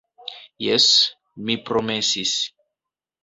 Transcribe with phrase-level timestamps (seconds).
[0.67, 0.87] Jes,
[1.49, 2.33] mi promesis.